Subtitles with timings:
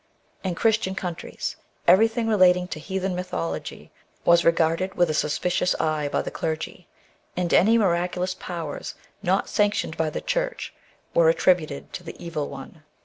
[0.43, 1.57] In Christian countries,
[1.87, 3.91] everything relating to heathen mythology
[4.25, 6.87] was regarded with a sus picious eye by the clergy,
[7.37, 10.73] and any miraculous powers not sanctioned by the church
[11.13, 12.81] were attributed to the evil• one.